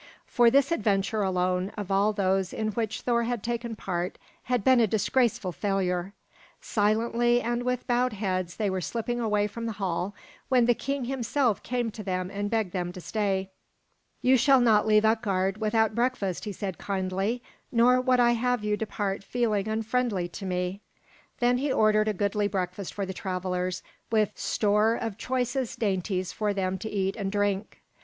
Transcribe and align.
For 0.25 0.49
this 0.49 0.71
adventure 0.71 1.21
alone 1.21 1.69
of 1.77 1.91
all 1.91 2.11
those 2.11 2.53
in 2.53 2.69
which 2.69 3.01
Thor 3.01 3.21
had 3.25 3.43
taken 3.43 3.75
part 3.75 4.17
had 4.45 4.63
been 4.63 4.79
a 4.79 4.87
disgraceful 4.87 5.51
failure. 5.51 6.13
Silently 6.59 7.39
and 7.39 7.61
with 7.61 7.85
bowed 7.85 8.13
heads 8.13 8.55
they 8.55 8.67
were 8.67 8.81
slipping 8.81 9.19
away 9.19 9.45
from 9.45 9.67
the 9.67 9.73
hall 9.77 10.15
when 10.49 10.65
the 10.65 10.73
king 10.73 11.05
himself 11.05 11.61
came 11.61 11.91
to 11.91 12.01
them 12.03 12.31
and 12.31 12.49
begged 12.49 12.71
them 12.73 12.91
to 12.93 12.99
stay. 12.99 13.51
"You 14.23 14.37
shall 14.37 14.59
not 14.59 14.87
leave 14.87 15.05
Utgard 15.05 15.59
without 15.59 15.93
breakfast," 15.93 16.45
he 16.45 16.51
said 16.51 16.79
kindly, 16.79 17.43
"nor 17.71 18.01
would 18.01 18.19
I 18.19 18.31
have 18.31 18.63
you 18.63 18.75
depart 18.75 19.23
feeling 19.23 19.67
unfriendly 19.67 20.27
to 20.29 20.47
me." 20.47 20.81
Then 21.39 21.59
he 21.59 21.71
ordered 21.71 22.07
a 22.07 22.13
goodly 22.15 22.47
breakfast 22.47 22.91
for 22.91 23.05
the 23.05 23.13
travelers, 23.13 23.83
with 24.11 24.35
store 24.35 24.95
of 24.95 25.19
choicest 25.19 25.77
dainties 25.77 26.31
for 26.31 26.55
them 26.55 26.79
to 26.79 26.89
eat 26.89 27.15
and 27.15 27.31
drink. 27.31 27.83